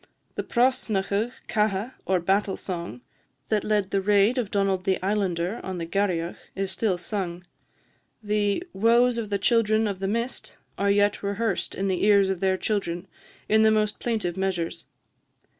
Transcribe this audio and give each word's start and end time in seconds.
The 0.33 0.41
'Prosnachadh 0.41 1.31
Catha,' 1.47 1.93
or 2.07 2.19
battle 2.19 2.57
song, 2.57 3.01
that 3.49 3.63
led 3.63 3.83
on 3.83 3.89
the 3.91 4.01
raid 4.01 4.39
of 4.39 4.49
Donald 4.49 4.83
the 4.83 4.99
Islander 5.03 5.61
on 5.63 5.77
the 5.77 5.85
Garioch, 5.85 6.37
is 6.55 6.71
still 6.71 6.97
sung; 6.97 7.45
the 8.23 8.63
'Woes 8.73 9.19
of 9.19 9.29
the 9.29 9.37
Children 9.37 9.87
of 9.87 9.99
the 9.99 10.07
Mist' 10.07 10.57
are 10.75 10.89
yet 10.89 11.21
rehearsed 11.21 11.75
in 11.75 11.87
the 11.87 12.03
ears 12.03 12.31
of 12.31 12.39
their 12.39 12.57
children 12.57 13.07
in 13.47 13.61
the 13.61 13.69
most 13.69 13.99
plaintive 13.99 14.35
measures. 14.37 14.87